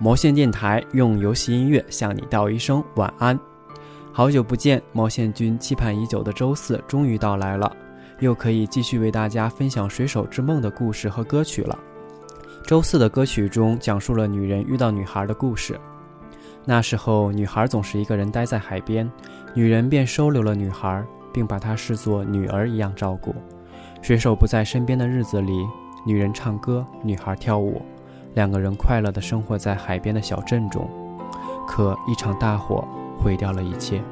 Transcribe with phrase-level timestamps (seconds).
[0.00, 3.38] 毛线电台用游戏音乐向你道一声晚安。
[4.12, 7.76] 好久不见，毛线君期盼已久的周四终于到来了，
[8.20, 11.76] 又可以继续为大家分享水手之梦的故事和歌曲了。
[12.64, 15.76] 周四的歌曲中讲述了女人遇到女孩的故事。
[16.64, 19.10] 那时候，女孩总是一个人待在海边，
[19.52, 23.34] 女人便收留了女孩，并把她视作女儿一样照顾。
[24.00, 25.66] 水手不在身边的日子里，
[26.06, 27.82] 女人唱歌，女孩跳舞，
[28.34, 30.88] 两个人快乐地生活在海边的小镇中。
[31.68, 32.82] 可一场大火
[33.22, 34.02] 毁掉了一切。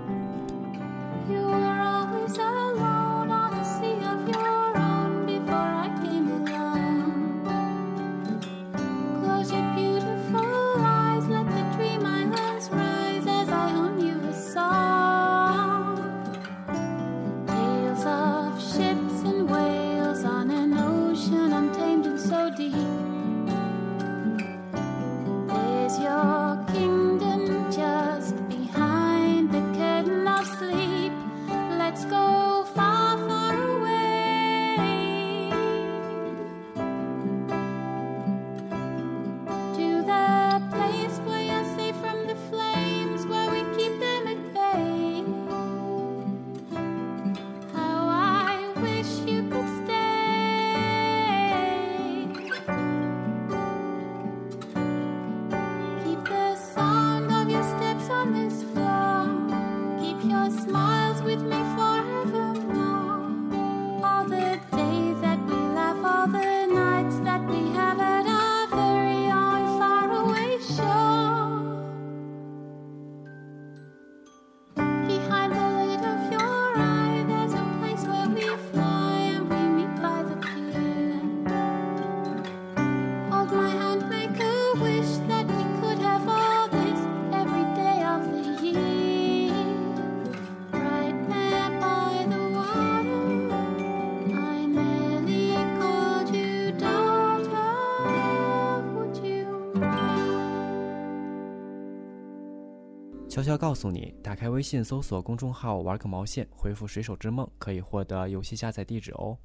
[103.28, 109.36] 悄悄告诉你，打开微信搜索公众号“玩个毛线”，回复“水手之梦”可以获得游戏下载地址哦。